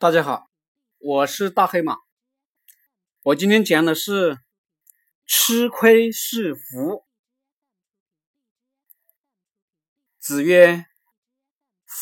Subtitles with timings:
[0.00, 0.50] 大家好，
[0.96, 1.98] 我是大黑马。
[3.20, 4.38] 我今天讲的是
[5.26, 7.04] 吃亏是福。
[10.18, 10.86] 子曰：“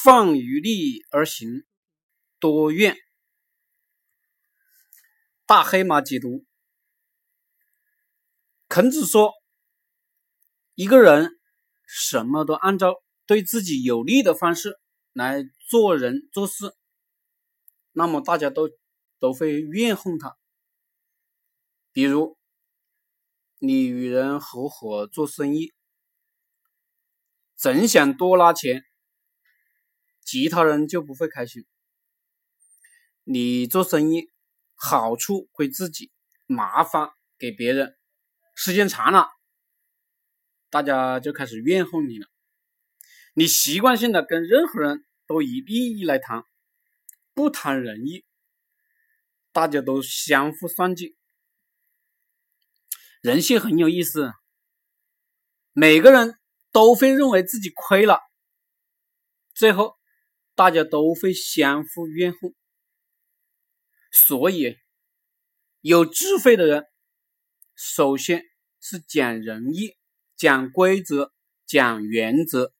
[0.04, 1.64] 放于利而行，
[2.38, 2.96] 多怨。”
[5.44, 6.46] 大黑马解读：
[8.68, 9.32] 孔子说，
[10.76, 11.32] 一个人
[11.84, 12.94] 什么都按照
[13.26, 14.78] 对自己有利的方式
[15.12, 16.77] 来做人做事。
[17.98, 18.70] 那么大家都
[19.18, 20.38] 都会怨恨他。
[21.90, 22.38] 比如，
[23.58, 25.72] 你与人合伙做生意，
[27.56, 28.84] 总想多拿钱，
[30.24, 31.66] 其他人就不会开心。
[33.24, 34.30] 你做生意
[34.76, 36.12] 好处归自己，
[36.46, 37.96] 麻烦给别人，
[38.54, 39.26] 时间长了，
[40.70, 42.28] 大家就开始怨恨你了。
[43.34, 46.44] 你习惯性的跟任何人都以利益来谈。
[47.38, 48.24] 不谈仁义，
[49.52, 51.16] 大家都相互算计。
[53.20, 54.32] 人性很有意思，
[55.70, 56.36] 每个人
[56.72, 58.18] 都会认为自己亏了，
[59.54, 59.96] 最后
[60.56, 62.52] 大家都会相互怨恨。
[64.10, 64.76] 所以，
[65.80, 66.88] 有智慧的人，
[67.76, 68.42] 首先
[68.80, 69.96] 是讲仁义、
[70.34, 71.32] 讲规则、
[71.66, 72.74] 讲原则，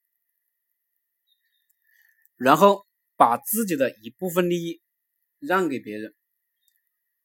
[2.35, 2.88] 然后。
[3.19, 4.81] 把自己的一部分利益
[5.41, 6.15] 让给别人，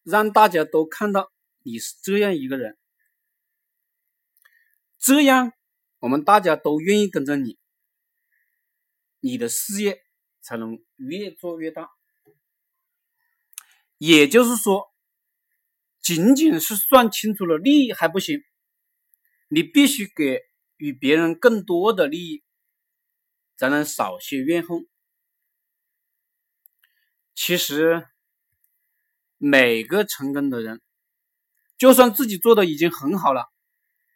[0.02, 2.76] 让大家都看到你是这样一个人，
[4.98, 5.54] 这样
[6.00, 7.60] 我们大家都愿意跟着你，
[9.20, 10.02] 你的事业
[10.42, 11.92] 才能越做越大。
[14.00, 14.92] 也就是说，
[16.02, 18.44] 仅仅是算清楚了利益还不行，
[19.48, 20.42] 你必须给
[20.78, 22.44] 予别人更多的利益，
[23.58, 24.90] 才能少些怨恨。
[27.36, 28.08] 其实，
[29.38, 30.82] 每个成功的人，
[31.78, 33.52] 就算自己做的已经很好了，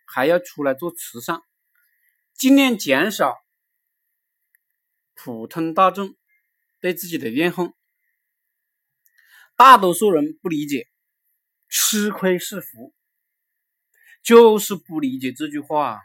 [0.06, 1.42] 还要出来做慈善，
[2.34, 3.36] 尽量减少
[5.16, 6.16] 普通大众
[6.80, 7.74] 对自己的怨恨。
[9.56, 10.88] 大多数人不理解
[11.68, 12.94] “吃亏是福”，
[14.22, 16.00] 就是不理解这句话。